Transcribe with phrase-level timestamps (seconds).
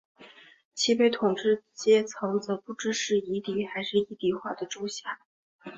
[0.73, 5.19] 其被统治阶层则不知是夷狄还是夷狄化的诸夏。